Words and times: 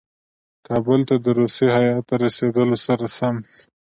کابل 0.67 0.99
ته 1.09 1.15
د 1.25 1.27
روسي 1.39 1.67
هیات 1.77 2.07
رسېدلو 2.23 2.77
سره 2.85 3.05
سم. 3.17 3.35